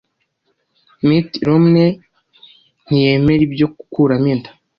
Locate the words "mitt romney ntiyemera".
1.07-3.41